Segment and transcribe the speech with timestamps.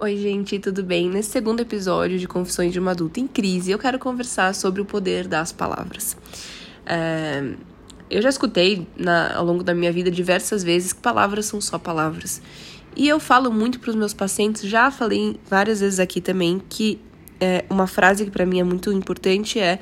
[0.00, 1.10] Oi, gente, tudo bem?
[1.10, 4.84] Nesse segundo episódio de Confissões de uma Adulta em Crise, eu quero conversar sobre o
[4.84, 6.16] poder das palavras.
[6.86, 7.42] É,
[8.08, 11.80] eu já escutei na, ao longo da minha vida diversas vezes que palavras são só
[11.80, 12.40] palavras.
[12.94, 17.00] E eu falo muito para os meus pacientes, já falei várias vezes aqui também, que
[17.40, 19.80] é, uma frase que para mim é muito importante é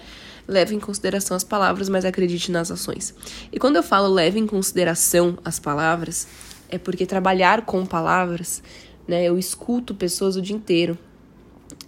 [0.49, 3.15] leve em consideração as palavras, mas acredite nas ações.
[3.53, 6.27] E quando eu falo leve em consideração as palavras,
[6.71, 8.63] é porque trabalhar com palavras
[9.07, 9.25] né?
[9.25, 10.99] Eu escuto pessoas o dia inteiro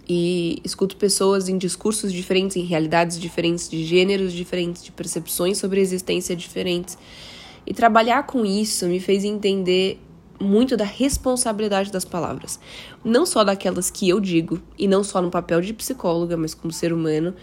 [0.07, 5.79] e escuto pessoas em discursos diferentes, em realidades diferentes, de gêneros diferentes, de percepções sobre
[5.79, 6.97] a existência diferentes.
[7.65, 9.99] E trabalhar com isso me fez entender
[10.39, 12.59] muito da responsabilidade das palavras.
[13.03, 16.71] Não só daquelas que eu digo, e não só no papel de psicóloga, mas como
[16.73, 17.35] ser humano,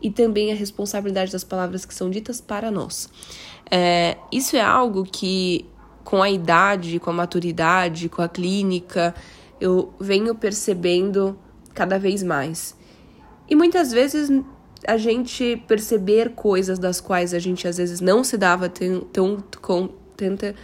[0.00, 3.08] e também a responsabilidade das palavras que são ditas para nós.
[3.70, 5.64] É, isso é algo que
[6.04, 9.14] com a idade, com a maturidade, com a clínica,
[9.60, 11.38] eu venho percebendo
[11.74, 12.76] cada vez mais.
[13.48, 14.30] E muitas vezes
[14.86, 19.88] a gente perceber coisas das quais a gente às vezes não se dava tão, com,
[20.16, 20.54] tanta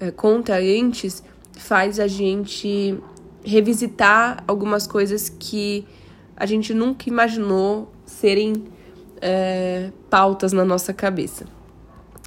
[0.00, 1.22] é, conta antes
[1.56, 2.98] faz a gente
[3.44, 5.86] revisitar algumas coisas que
[6.36, 8.64] a gente nunca imaginou serem
[9.20, 11.46] é, pautas na nossa cabeça.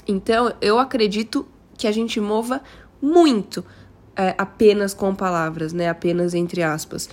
[0.08, 1.46] Então, eu acredito
[1.80, 2.62] que a gente mova
[3.02, 3.64] muito
[4.16, 5.88] é, apenas com palavras, né?
[5.88, 7.10] Apenas entre aspas.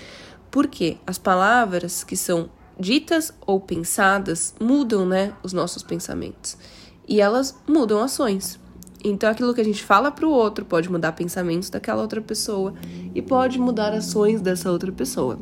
[0.51, 6.59] Porque as palavras que são ditas ou pensadas mudam, né, os nossos pensamentos.
[7.09, 8.59] E elas mudam ações.
[9.05, 12.75] Então, aquilo que a gente fala para o outro pode mudar pensamentos daquela outra pessoa
[13.15, 15.39] e pode mudar ações dessa outra pessoa.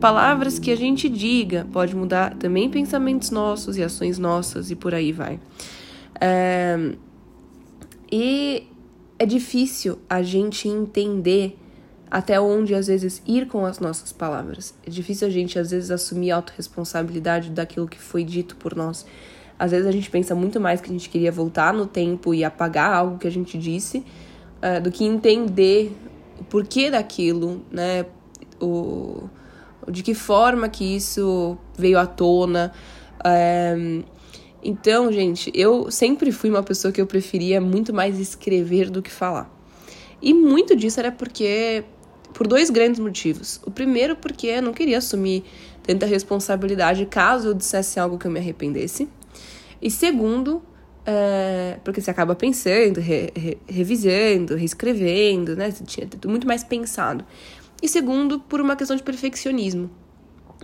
[0.00, 4.92] Palavras que a gente diga pode mudar também pensamentos nossos e ações nossas e por
[4.94, 5.38] aí vai.
[6.20, 6.96] É,
[8.16, 8.68] e
[9.18, 11.58] é difícil a gente entender
[12.08, 14.72] até onde às vezes ir com as nossas palavras.
[14.86, 19.04] É difícil a gente às vezes assumir a autorresponsabilidade daquilo que foi dito por nós.
[19.58, 22.44] Às vezes a gente pensa muito mais que a gente queria voltar no tempo e
[22.44, 25.92] apagar algo que a gente disse uh, do que entender
[26.38, 28.06] o porquê daquilo, né?
[28.62, 29.28] O,
[29.90, 32.70] de que forma que isso veio à tona.
[33.18, 34.04] Uh,
[34.64, 39.10] então, gente, eu sempre fui uma pessoa que eu preferia muito mais escrever do que
[39.10, 39.52] falar.
[40.22, 41.84] E muito disso era porque
[42.32, 43.60] por dois grandes motivos.
[43.64, 45.44] O primeiro, porque eu não queria assumir
[45.82, 49.06] tanta responsabilidade caso eu dissesse algo que eu me arrependesse.
[49.82, 50.62] E segundo,
[51.04, 55.70] é, porque você acaba pensando, re, re, revisando, reescrevendo, né?
[55.70, 57.24] Você tinha muito mais pensado.
[57.82, 59.90] E segundo, por uma questão de perfeccionismo.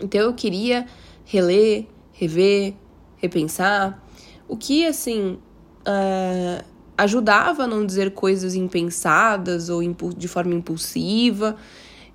[0.00, 0.86] Então eu queria
[1.26, 2.74] reler, rever,
[3.20, 4.02] repensar,
[4.48, 5.38] o que, assim,
[5.80, 6.64] uh,
[6.96, 9.80] ajudava a não dizer coisas impensadas ou
[10.16, 11.56] de forma impulsiva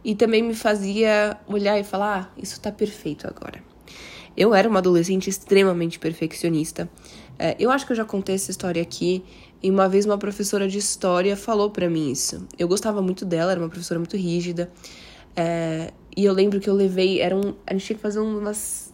[0.03, 3.63] e também me fazia olhar e falar: ah, isso tá perfeito agora.
[4.37, 6.89] Eu era uma adolescente extremamente perfeccionista.
[7.33, 9.23] Uh, eu acho que eu já contei essa história aqui.
[9.63, 12.45] E uma vez uma professora de história falou para mim isso.
[12.59, 14.69] Eu gostava muito dela, era uma professora muito rígida.
[15.35, 18.93] É, e eu lembro que eu levei, era um, a gente tinha que fazer umas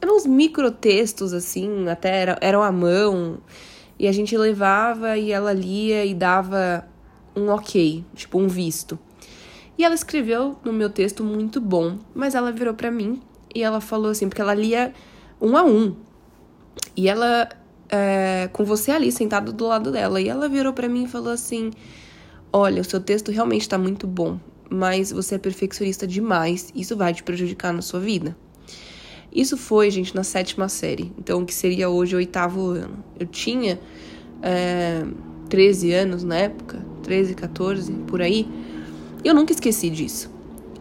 [0.00, 3.38] eram uns microtextos, assim, até era, eram à mão.
[3.98, 6.86] E a gente levava e ela lia e dava
[7.34, 8.98] um ok, tipo um visto.
[9.76, 13.20] E ela escreveu no meu texto muito bom, mas ela virou para mim
[13.54, 14.92] e ela falou assim, porque ela lia
[15.40, 15.94] um a um.
[16.96, 17.48] E ela,
[17.88, 21.32] é, com você ali sentado do lado dela, e ela virou para mim e falou
[21.32, 21.70] assim:
[22.52, 24.38] Olha, o seu texto realmente está muito bom,
[24.68, 28.36] mas você é perfeccionista demais, isso vai te prejudicar na sua vida.
[29.32, 33.04] Isso foi, gente, na sétima série, então que seria hoje o oitavo ano.
[33.18, 33.78] Eu tinha
[34.42, 35.04] é,
[35.48, 38.48] 13 anos na época, 13, 14, por aí,
[39.22, 40.30] e eu nunca esqueci disso.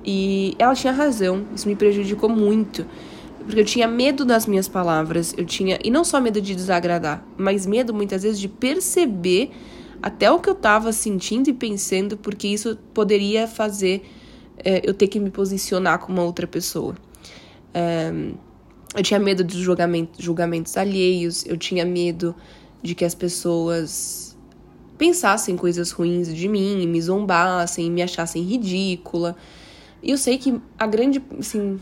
[0.06, 2.86] E ela tinha razão, isso me prejudicou muito,
[3.46, 7.26] porque eu tinha medo das minhas palavras, eu tinha, e não só medo de desagradar,
[7.38, 9.52] mas medo muitas vezes de perceber
[10.02, 14.04] até o que eu estava sentindo e pensando, porque isso poderia fazer
[14.64, 16.96] é, eu ter que me posicionar como uma outra pessoa.
[18.96, 22.36] Eu tinha medo dos julgamentos, julgamentos alheios, eu tinha medo
[22.82, 24.38] de que as pessoas
[24.98, 29.36] pensassem coisas ruins de mim, me zombassem, me achassem ridícula.
[30.02, 31.80] E eu sei que a grande, assim,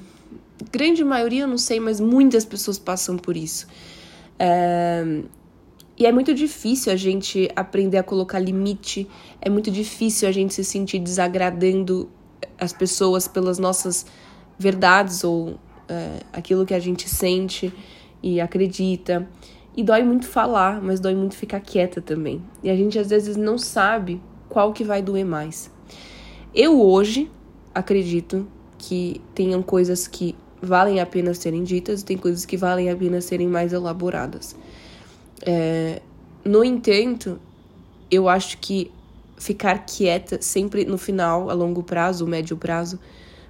[0.71, 3.67] grande maioria, eu não sei, mas muitas pessoas passam por isso.
[5.97, 9.07] E é muito difícil a gente aprender a colocar limite,
[9.39, 12.09] é muito difícil a gente se sentir desagradando
[12.59, 14.05] as pessoas pelas nossas
[14.59, 17.73] verdades ou é, aquilo que a gente sente
[18.21, 19.27] e acredita.
[19.75, 22.41] E dói muito falar, mas dói muito ficar quieta também.
[22.63, 25.69] E a gente às vezes não sabe qual que vai doer mais.
[26.53, 27.29] Eu hoje
[27.73, 28.47] acredito
[28.77, 32.95] que tenham coisas que valem a pena serem ditas e tem coisas que valem a
[32.95, 34.55] pena serem mais elaboradas.
[35.45, 36.01] É,
[36.43, 37.39] no entanto,
[38.09, 38.91] eu acho que
[39.37, 42.99] ficar quieta sempre no final, a longo prazo, médio prazo,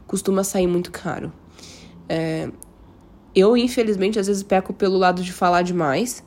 [0.07, 1.31] costuma sair muito caro.
[2.07, 2.49] É,
[3.35, 6.23] eu, infelizmente, às vezes peco pelo lado de falar demais,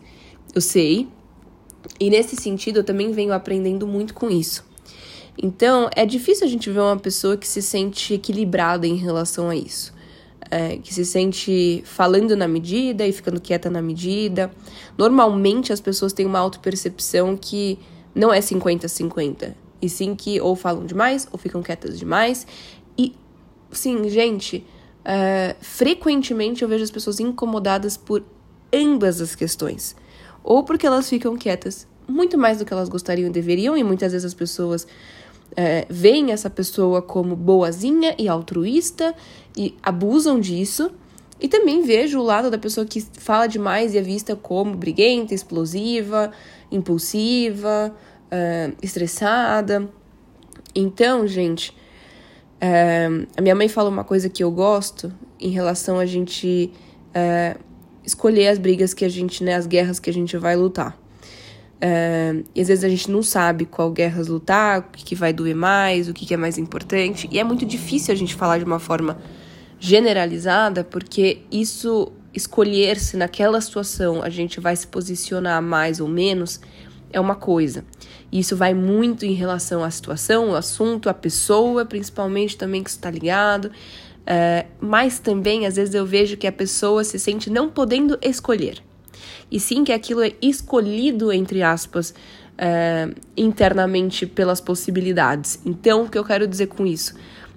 [0.54, 1.08] eu sei,
[1.98, 4.64] e nesse sentido eu também venho aprendendo muito com isso.
[5.40, 9.56] Então, é difícil a gente ver uma pessoa que se sente equilibrada em relação a
[9.56, 9.96] isso.
[10.50, 14.50] É, que se sente falando na medida e ficando quieta na medida.
[14.96, 17.78] Normalmente as pessoas têm uma autopercepção que
[18.14, 19.54] não é 50-50.
[19.80, 22.46] E sim que ou falam demais ou ficam quietas demais.
[22.96, 23.14] E,
[23.70, 24.66] sim, gente,
[25.10, 28.22] é, frequentemente eu vejo as pessoas incomodadas por
[28.70, 29.96] ambas as questões.
[30.44, 34.12] Ou porque elas ficam quietas muito mais do que elas gostariam e deveriam, e muitas
[34.12, 34.86] vezes as pessoas
[35.56, 39.14] é, veem essa pessoa como boazinha e altruísta
[39.56, 40.90] e abusam disso.
[41.40, 45.32] E também vejo o lado da pessoa que fala demais e é vista como briguenta,
[45.32, 46.32] explosiva,
[46.70, 47.94] impulsiva,
[48.26, 49.88] uh, estressada.
[50.74, 51.72] Então, gente,
[52.62, 56.72] uh, a minha mãe fala uma coisa que eu gosto em relação a gente
[57.10, 57.58] uh,
[58.04, 60.98] escolher as brigas que a gente, né, as guerras que a gente vai lutar.
[62.54, 65.54] e às vezes a gente não sabe qual guerras lutar, o que, que vai doer
[65.54, 67.28] mais, o que, que é mais importante.
[67.30, 69.18] E é muito difícil a gente falar de uma forma
[69.78, 76.60] generalizada, porque isso escolher se naquela situação a gente vai se posicionar mais ou menos
[77.12, 77.84] é uma coisa.
[78.30, 83.10] Isso vai muito em relação à situação, o assunto, a pessoa, principalmente também que está
[83.10, 83.70] ligado.
[84.26, 88.82] É, mas também, às vezes, eu vejo que a pessoa se sente não podendo escolher.
[89.50, 92.14] E sim que aquilo é escolhido, entre aspas,
[92.58, 95.58] é, internamente pelas possibilidades.
[95.64, 97.14] Então, o que eu quero dizer com isso?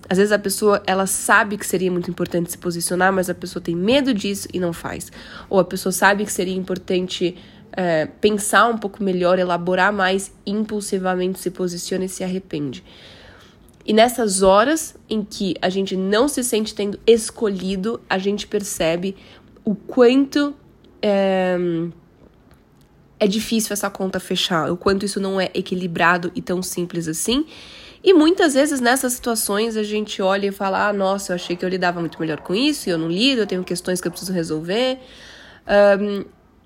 [0.09, 3.61] Às vezes a pessoa, ela sabe que seria muito importante se posicionar, mas a pessoa
[3.61, 5.11] tem medo disso e não faz.
[5.49, 7.35] Ou a pessoa sabe que seria importante
[7.73, 12.83] é, pensar um pouco melhor, elaborar mais, impulsivamente se posiciona e se arrepende.
[13.85, 19.15] E nessas horas em que a gente não se sente tendo escolhido, a gente percebe
[19.65, 20.53] o quanto
[21.01, 21.57] é,
[23.19, 27.45] é difícil essa conta fechar, o quanto isso não é equilibrado e tão simples assim.
[28.03, 31.63] E muitas vezes nessas situações a gente olha e fala: ah, nossa, eu achei que
[31.63, 34.11] eu lidava muito melhor com isso, e eu não lido, eu tenho questões que eu
[34.11, 34.99] preciso resolver.
[35.99, 36.25] Um,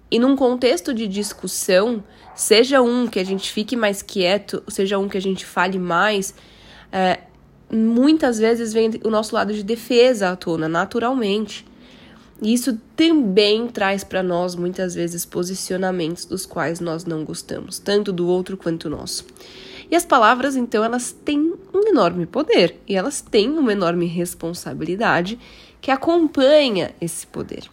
[0.10, 2.04] e num contexto de discussão,
[2.36, 6.34] seja um que a gente fique mais quieto, seja um que a gente fale mais,
[6.92, 7.19] é,
[7.72, 11.66] muitas vezes vem o nosso lado de defesa à tona, naturalmente.
[12.42, 18.12] E isso também traz para nós, muitas vezes, posicionamentos dos quais nós não gostamos, tanto
[18.12, 19.25] do outro quanto nosso.
[19.90, 25.40] E as palavras, então, elas têm um enorme poder e elas têm uma enorme responsabilidade
[25.80, 27.69] que acompanha esse poder.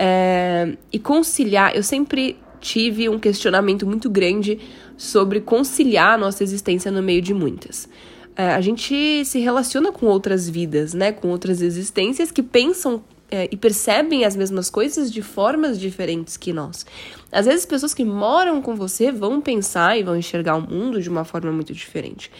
[0.00, 4.60] É, e conciliar, eu sempre tive um questionamento muito grande
[4.96, 7.88] sobre conciliar a nossa existência no meio de muitas.
[8.36, 11.10] É, a gente se relaciona com outras vidas, né?
[11.10, 16.52] Com outras existências que pensam é, e percebem as mesmas coisas de formas diferentes que
[16.52, 16.86] nós.
[17.32, 21.08] Às vezes, pessoas que moram com você vão pensar e vão enxergar o mundo de
[21.08, 22.30] uma forma muito diferente.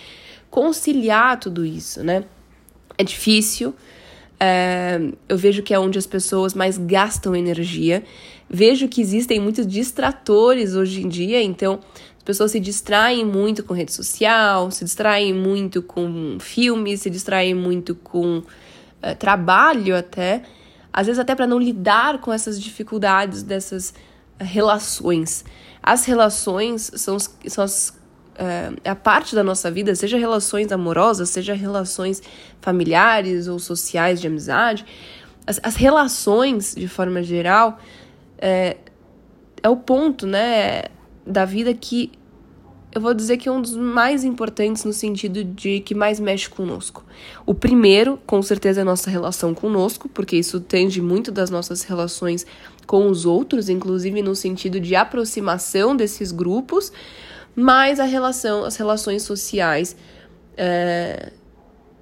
[0.48, 2.24] Conciliar tudo isso, né?
[2.96, 3.74] É difícil,
[5.28, 8.04] eu vejo que é onde as pessoas mais gastam energia.
[8.48, 11.80] Vejo que existem muitos distratores hoje em dia, então
[12.16, 17.54] as pessoas se distraem muito com rede social, se distraem muito com filmes, se distraem
[17.54, 18.42] muito com
[19.02, 20.42] é, trabalho até,
[20.92, 23.92] às vezes até para não lidar com essas dificuldades dessas
[24.38, 25.44] relações.
[25.82, 27.97] As relações são, são as
[28.84, 32.22] é a parte da nossa vida, seja relações amorosas, seja relações
[32.60, 34.86] familiares ou sociais de amizade,
[35.46, 37.78] as, as relações, de forma geral,
[38.38, 38.76] é,
[39.62, 40.84] é o ponto, né,
[41.26, 42.12] da vida que
[42.94, 46.48] eu vou dizer que é um dos mais importantes no sentido de que mais mexe
[46.48, 47.04] conosco.
[47.44, 51.82] O primeiro, com certeza, é a nossa relação conosco, porque isso tende muito das nossas
[51.82, 52.46] relações
[52.86, 56.90] com os outros, inclusive no sentido de aproximação desses grupos,
[57.60, 59.96] mas a relação, as relações sociais
[60.56, 61.32] é,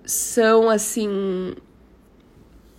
[0.05, 1.55] são assim.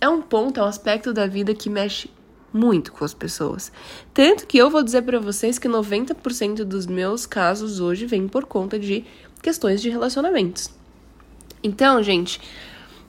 [0.00, 2.08] É um ponto, é um aspecto da vida que mexe
[2.52, 3.72] muito com as pessoas.
[4.14, 8.44] Tanto que eu vou dizer para vocês que 90% dos meus casos hoje vem por
[8.44, 9.04] conta de
[9.42, 10.70] questões de relacionamentos.
[11.64, 12.40] Então, gente,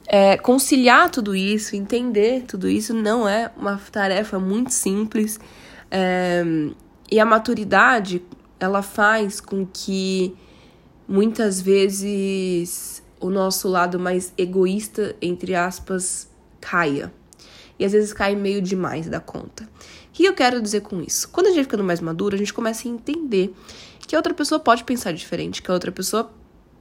[0.07, 5.39] é, conciliar tudo isso, entender tudo isso, não é uma tarefa muito simples.
[5.91, 6.43] É,
[7.11, 8.19] e a maturidade
[8.59, 10.35] ela faz com que
[11.07, 16.29] muitas vezes o nosso lado mais egoísta, entre aspas,
[16.61, 17.11] caia.
[17.77, 19.63] E às vezes cai meio demais da conta.
[19.63, 19.67] O
[20.11, 21.29] que eu quero dizer com isso?
[21.29, 23.53] Quando a gente ficando mais maduro, a gente começa a entender
[24.05, 26.29] que a outra pessoa pode pensar diferente, que a outra pessoa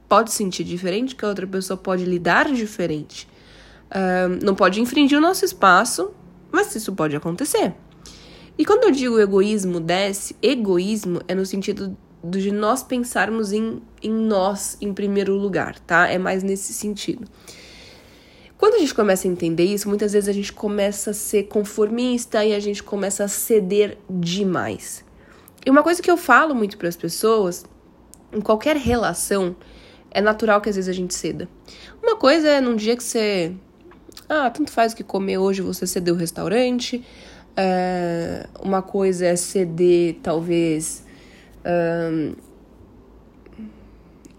[0.09, 3.27] pode sentir diferente, que a outra pessoa pode lidar diferente.
[3.89, 6.11] Uh, não pode infringir o nosso espaço,
[6.51, 7.73] mas isso pode acontecer.
[8.59, 14.11] E quando eu digo egoísmo desce, egoísmo é no sentido de nós pensarmos em, em
[14.11, 16.09] nós em primeiro lugar, tá?
[16.09, 17.25] É mais nesse sentido.
[18.57, 22.43] Quando a gente começa a entender isso, muitas vezes a gente começa a ser conformista
[22.43, 25.05] e a gente começa a ceder demais.
[25.65, 27.63] E uma coisa que eu falo muito para as pessoas,
[28.33, 29.55] em qualquer relação,
[30.11, 31.47] é natural que às vezes a gente ceda.
[32.03, 33.53] Uma coisa é num dia que você.
[34.27, 37.05] Ah, tanto faz o que comer hoje, você ceder o restaurante.
[37.55, 41.03] É, uma coisa é ceder, talvez,
[41.65, 42.33] um,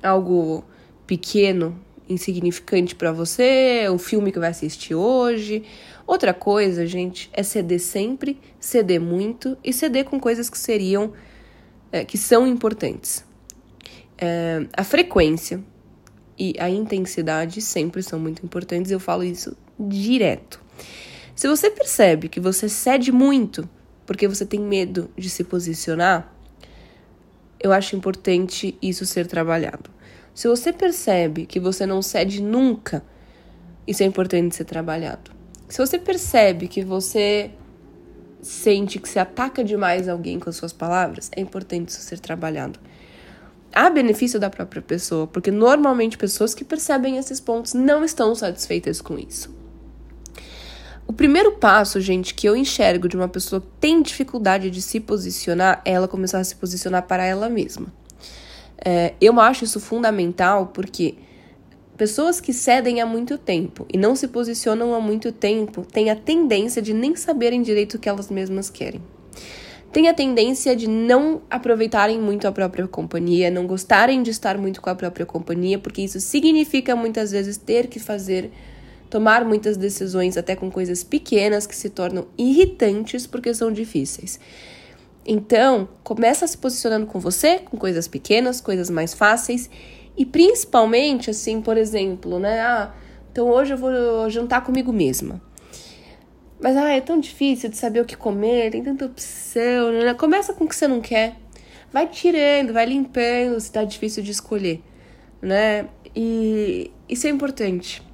[0.03, 0.65] algo
[1.07, 5.63] pequeno, insignificante para você, o filme que vai assistir hoje.
[6.07, 11.13] Outra coisa, gente, é ceder sempre, ceder muito e ceder com coisas que seriam,
[11.93, 13.25] é, que são importantes.
[14.19, 15.63] É, a frequência
[16.39, 20.61] e a intensidade sempre são muito importantes, eu falo isso direto.
[21.41, 23.67] Se você percebe que você cede muito
[24.05, 26.31] porque você tem medo de se posicionar,
[27.59, 29.89] eu acho importante isso ser trabalhado.
[30.35, 33.03] Se você percebe que você não cede nunca,
[33.87, 35.31] isso é importante ser trabalhado.
[35.67, 37.51] Se você percebe que você
[38.43, 42.79] sente que se ataca demais alguém com as suas palavras, é importante isso ser trabalhado.
[43.73, 49.01] Há benefício da própria pessoa, porque normalmente pessoas que percebem esses pontos não estão satisfeitas
[49.01, 49.59] com isso.
[51.11, 55.01] O primeiro passo, gente, que eu enxergo de uma pessoa que tem dificuldade de se
[55.01, 57.93] posicionar é ela começar a se posicionar para ela mesma.
[58.85, 61.17] É, eu acho isso fundamental porque
[61.97, 66.15] pessoas que cedem há muito tempo e não se posicionam há muito tempo têm a
[66.15, 69.03] tendência de nem saberem direito o que elas mesmas querem.
[69.93, 74.81] Tem a tendência de não aproveitarem muito a própria companhia, não gostarem de estar muito
[74.81, 78.53] com a própria companhia, porque isso significa muitas vezes ter que fazer
[79.11, 84.39] tomar muitas decisões até com coisas pequenas que se tornam irritantes porque são difíceis.
[85.27, 89.69] Então, começa se posicionando com você, com coisas pequenas, coisas mais fáceis
[90.17, 92.61] e principalmente assim, por exemplo, né?
[92.61, 92.95] Ah,
[93.31, 95.43] então hoje eu vou jantar comigo mesma.
[96.61, 100.15] Mas ah, é tão difícil de saber o que comer, tem tanta opção, né?
[100.15, 101.37] Começa com o que você não quer.
[101.93, 104.81] Vai tirando, vai limpando se tá difícil de escolher,
[105.43, 105.89] né?
[106.15, 108.10] E isso é importante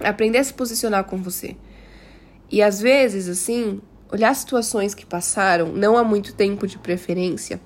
[0.00, 1.56] aprender a se posicionar com você.
[2.50, 7.60] E às vezes, assim, olhar situações que passaram, não há muito tempo de preferência.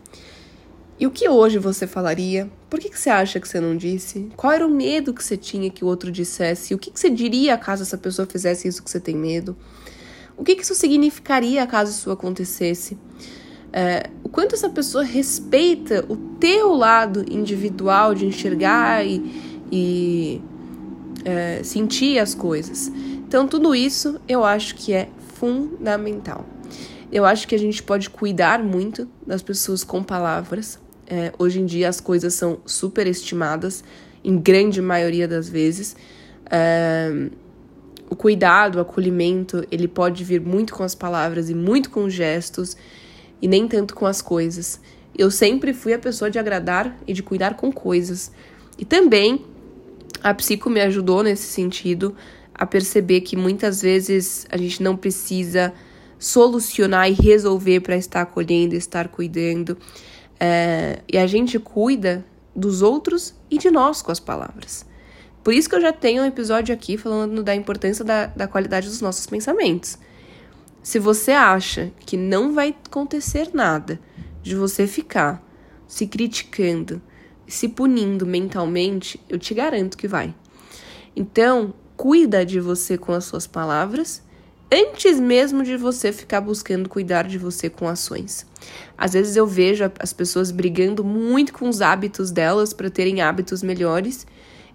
[0.99, 2.51] E o que hoje você falaria?
[2.71, 4.29] Por que, que você acha que você não disse?
[4.37, 6.75] Qual era o medo que você tinha que o outro dissesse?
[6.75, 9.57] O que, que você diria caso essa pessoa fizesse isso que você tem medo?
[10.37, 12.99] O que, que isso significaria caso isso acontecesse?
[13.73, 19.23] É, o quanto essa pessoa respeita o teu lado individual de enxergar e,
[19.73, 20.43] e
[21.25, 22.89] é, sentir as coisas.
[22.89, 26.45] Então, tudo isso eu acho que é fundamental.
[27.11, 30.79] Eu acho que a gente pode cuidar muito das pessoas com palavras.
[31.07, 33.85] É, hoje em dia as coisas são superestimadas,
[34.25, 35.95] em grande maioria das vezes.
[36.51, 37.29] É,
[38.09, 42.77] o cuidado, o acolhimento, ele pode vir muito com as palavras e muito com gestos,
[43.41, 44.81] e nem tanto com as coisas.
[45.17, 48.31] Eu sempre fui a pessoa de agradar e de cuidar com coisas.
[48.79, 49.45] E também
[50.23, 52.15] a psico me ajudou nesse sentido
[52.55, 55.73] a perceber que muitas vezes a gente não precisa
[56.19, 59.77] solucionar e resolver para estar acolhendo, estar cuidando.
[60.39, 62.25] É, e a gente cuida
[62.55, 64.87] dos outros e de nós com as palavras.
[65.43, 68.87] Por isso que eu já tenho um episódio aqui falando da importância da, da qualidade
[68.87, 69.99] dos nossos pensamentos.
[70.83, 74.01] Se você acha que não vai acontecer nada
[74.43, 75.43] de você ficar
[75.87, 77.03] se criticando,
[77.47, 80.35] se punindo mentalmente, eu te garanto que vai.
[81.15, 84.23] Então, cuida de você com as suas palavras
[84.73, 88.47] antes mesmo de você ficar buscando cuidar de você com ações.
[88.97, 93.63] Às vezes eu vejo as pessoas brigando muito com os hábitos delas para terem hábitos
[93.63, 94.27] melhores.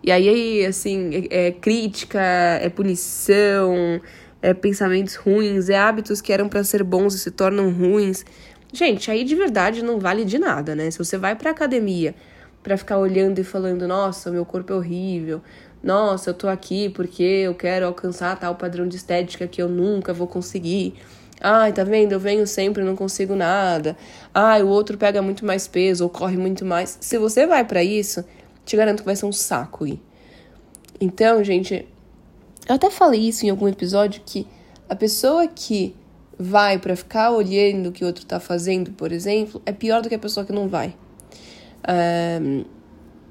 [0.03, 3.99] E aí, assim, é, é crítica, é punição,
[4.39, 8.23] é pensamentos ruins, é hábitos que eram para ser bons e se tornam ruins.
[8.71, 10.91] Gente, aí de verdade não vale de nada, né?
[10.91, 12.13] Se você vai para academia
[12.67, 15.41] para ficar olhando e falando: nossa, meu corpo é horrível,
[15.81, 20.13] nossa, eu tô aqui porque eu quero alcançar tal padrão de estética que eu nunca
[20.13, 20.95] vou conseguir.
[21.39, 22.11] Ai, tá vendo?
[22.11, 23.95] Eu venho sempre não consigo nada.
[24.33, 26.97] Ai, o outro pega muito mais peso ou corre muito mais.
[26.99, 28.25] Se você vai para isso,
[28.65, 30.01] te garanto que vai ser um saco ir.
[30.99, 31.87] Então, gente,
[32.67, 34.45] eu até falei isso em algum episódio que
[34.89, 35.95] a pessoa que
[36.37, 40.09] vai para ficar olhando o que o outro tá fazendo, por exemplo, é pior do
[40.09, 40.93] que a pessoa que não vai.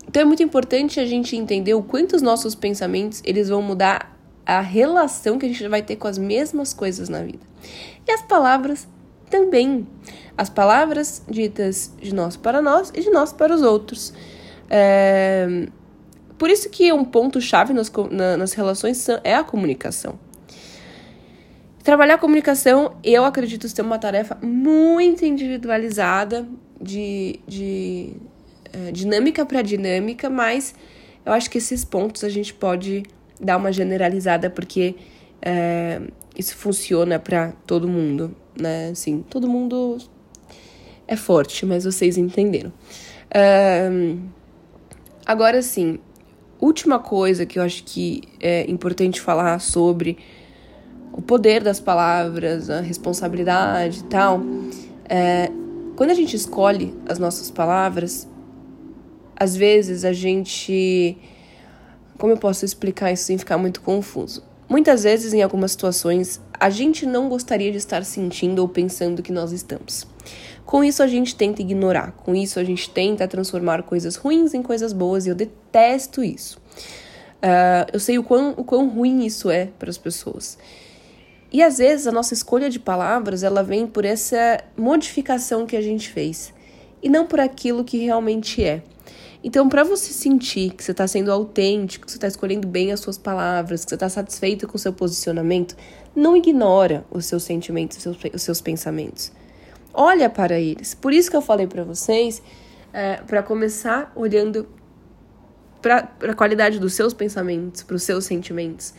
[0.09, 4.17] Então é muito importante a gente entender o quanto os nossos pensamentos eles vão mudar
[4.47, 7.45] a relação que a gente vai ter com as mesmas coisas na vida.
[8.07, 8.87] E as palavras
[9.29, 9.87] também.
[10.39, 14.15] As palavras ditas de nós para nós e de nós para os outros.
[14.71, 15.67] É...
[16.39, 17.91] Por isso que um ponto-chave nas,
[18.39, 20.19] nas relações é a comunicação.
[21.83, 26.47] Trabalhar a comunicação, eu acredito ser uma tarefa muito individualizada,
[26.81, 28.13] de, de
[28.93, 30.75] dinâmica para dinâmica, mas
[31.25, 33.03] eu acho que esses pontos a gente pode
[33.41, 34.95] dar uma generalizada, porque
[35.43, 36.01] é,
[36.37, 38.91] isso funciona para todo mundo, né?
[38.91, 39.99] Assim, todo mundo
[41.07, 42.73] é forte, mas vocês entenderam.
[43.31, 43.89] É,
[45.25, 45.99] agora, sim,
[46.61, 50.19] última coisa que eu acho que é importante falar sobre
[51.13, 54.41] o poder das palavras, a responsabilidade e tal.
[55.09, 55.51] É,
[55.97, 58.29] quando a gente escolhe as nossas palavras,
[59.37, 61.17] às vezes a gente.
[62.19, 64.43] Como eu posso explicar isso sem ficar muito confuso?
[64.69, 69.31] Muitas vezes, em algumas situações, a gente não gostaria de estar sentindo ou pensando que
[69.31, 70.07] nós estamos.
[70.65, 74.63] Com isso, a gente tenta ignorar, com isso, a gente tenta transformar coisas ruins em
[74.63, 76.59] coisas boas e eu detesto isso.
[77.37, 80.59] Uh, eu sei o quão, o quão ruim isso é para as pessoas.
[81.53, 85.81] E às vezes a nossa escolha de palavras ela vem por essa modificação que a
[85.81, 86.53] gente fez
[87.01, 88.83] e não por aquilo que realmente é.
[89.47, 92.99] Então, para você sentir que você está sendo autêntico, que você está escolhendo bem as
[92.99, 95.77] suas palavras, que você está satisfeito com o seu posicionamento,
[96.17, 99.31] não ignora os seus sentimentos, os seus, os seus pensamentos.
[99.95, 100.95] Olha para eles.
[100.95, 102.43] Por isso que eu falei para vocês,
[102.93, 104.67] é, para começar olhando
[105.81, 108.95] para a qualidade dos seus pensamentos, para os seus sentimentos.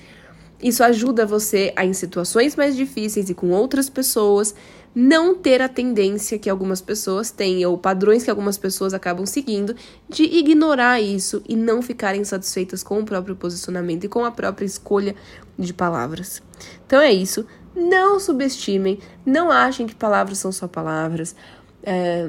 [0.62, 4.56] Isso ajuda você a, em situações mais difíceis e com outras pessoas,
[4.94, 9.76] não ter a tendência que algumas pessoas têm, ou padrões que algumas pessoas acabam seguindo,
[10.10, 14.66] de ignorar isso e não ficarem satisfeitas com o próprio posicionamento e com a própria
[14.66, 15.16] escolha
[15.58, 16.42] de palavras.
[16.88, 17.46] Então é isso.
[17.76, 21.36] Não subestimem, não achem que palavras são só palavras.
[21.84, 22.28] É...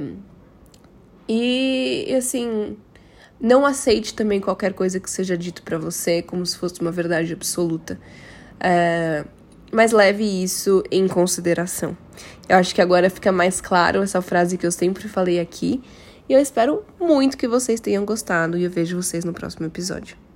[1.27, 2.77] E assim,
[3.41, 7.33] não aceite também qualquer coisa que seja dito para você como se fosse uma verdade
[7.33, 7.99] absoluta.
[8.61, 9.25] É,
[9.73, 11.97] mas leve isso em consideração.
[12.49, 15.83] Eu acho que agora fica mais claro essa frase que eu sempre falei aqui.
[16.29, 20.28] E eu espero muito que vocês tenham gostado e eu vejo vocês no próximo episódio.